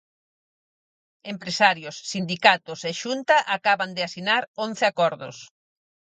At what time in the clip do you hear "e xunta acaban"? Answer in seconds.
2.89-3.91